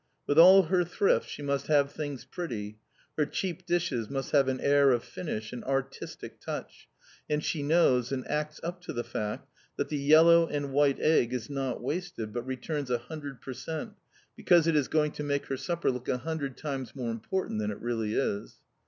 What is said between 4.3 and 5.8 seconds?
have an air of finish, an